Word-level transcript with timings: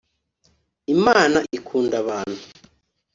imana 0.95 1.39
ikunda 1.57 1.95
abantu. 2.03 2.43